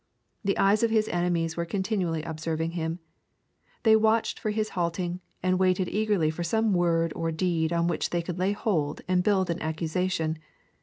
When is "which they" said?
7.85-8.23